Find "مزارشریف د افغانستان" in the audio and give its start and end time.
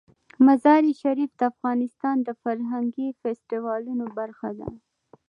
0.45-2.15